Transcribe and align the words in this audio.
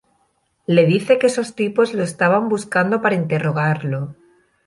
Le 0.65 0.87
dice 0.87 1.19
que 1.19 1.27
esos 1.27 1.53
tipos 1.53 1.93
lo 1.93 2.01
estaban 2.01 2.49
buscando 2.49 3.03
para 3.03 3.13
interrogarlo. 3.13 4.15